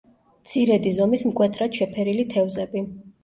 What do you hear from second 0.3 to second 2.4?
მცირედი ზომის მკვეთრად შეფერილი